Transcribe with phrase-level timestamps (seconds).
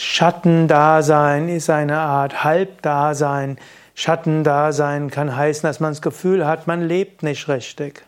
[0.00, 3.58] Schattendasein ist eine Art Halbdasein.
[3.96, 8.04] Schattendasein kann heißen, dass man das Gefühl hat, man lebt nicht richtig.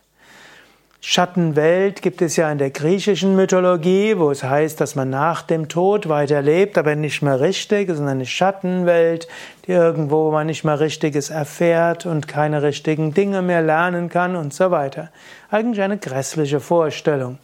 [1.00, 5.68] Schattenwelt gibt es ja in der griechischen Mythologie, wo es heißt, dass man nach dem
[5.68, 7.88] Tod weiterlebt, aber nicht mehr richtig.
[7.88, 9.26] Ist eine Schattenwelt,
[9.66, 14.36] die irgendwo wo man nicht mehr Richtiges erfährt und keine richtigen Dinge mehr lernen kann
[14.36, 15.10] und so weiter.
[15.50, 17.38] Eigentlich eine grässliche Vorstellung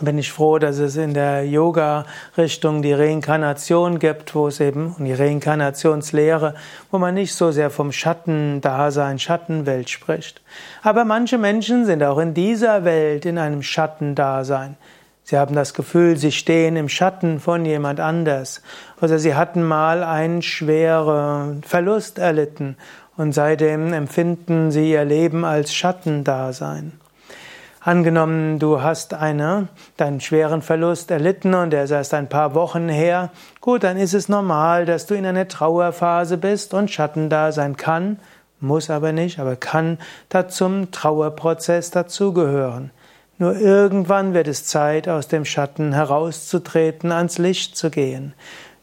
[0.00, 5.12] bin ich froh, dass es in der Yoga-Richtung die Reinkarnation gibt, wo es eben, die
[5.12, 6.54] Reinkarnationslehre,
[6.90, 10.42] wo man nicht so sehr vom Schattendasein, Schattenwelt spricht.
[10.82, 14.76] Aber manche Menschen sind auch in dieser Welt in einem Schattendasein.
[15.24, 18.62] Sie haben das Gefühl, sie stehen im Schatten von jemand anders.
[19.02, 22.76] Oder sie hatten mal einen schweren Verlust erlitten
[23.16, 26.92] und seitdem empfinden sie ihr Leben als Schattendasein.
[27.80, 32.88] Angenommen, du hast eine, deinen schweren Verlust erlitten und der ist erst ein paar Wochen
[32.88, 33.30] her.
[33.60, 37.76] Gut, dann ist es normal, dass du in einer Trauerphase bist und Schatten da sein
[37.76, 38.18] kann,
[38.60, 39.98] muss aber nicht, aber kann
[40.28, 42.90] da zum Trauerprozess dazugehören.
[43.38, 48.34] Nur irgendwann wird es Zeit, aus dem Schatten herauszutreten, ans Licht zu gehen.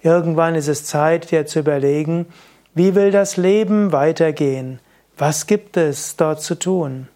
[0.02, 2.28] Irgendwann ist es Zeit, dir zu überlegen,
[2.74, 4.80] wie will das Leben weitergehen?
[5.18, 7.10] Was gibt es dort zu tun?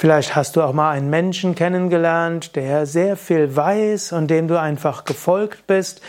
[0.00, 4.58] Vielleicht hast du auch mal einen Menschen kennengelernt, der sehr viel weiß und dem du
[4.58, 6.00] einfach gefolgt bist.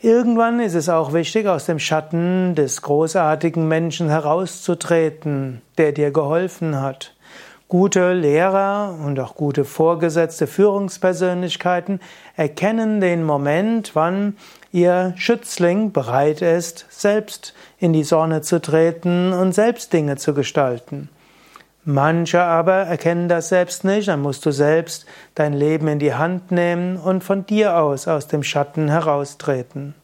[0.00, 6.80] Irgendwann ist es auch wichtig, aus dem Schatten des großartigen Menschen herauszutreten, der dir geholfen
[6.80, 7.14] hat.
[7.68, 12.00] Gute Lehrer und auch gute vorgesetzte Führungspersönlichkeiten
[12.34, 14.36] erkennen den Moment, wann
[14.72, 21.08] ihr Schützling bereit ist, selbst in die Sonne zu treten und selbst Dinge zu gestalten.
[21.84, 26.50] Manche aber erkennen das selbst nicht, dann musst du selbst dein Leben in die Hand
[26.50, 29.94] nehmen und von dir aus aus dem Schatten heraustreten.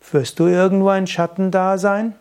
[0.00, 2.14] Führst du irgendwo ein Schattendasein?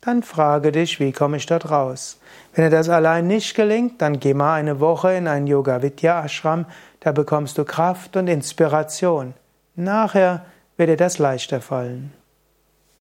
[0.00, 2.20] Dann frage dich, wie komme ich dort raus?
[2.54, 6.24] Wenn dir das allein nicht gelingt, dann geh mal eine Woche in ein Yoga Vidya
[6.24, 6.66] Ashram,
[7.00, 9.34] da bekommst du Kraft und Inspiration.
[9.74, 10.44] Nachher
[10.76, 12.12] wird dir das leichter fallen.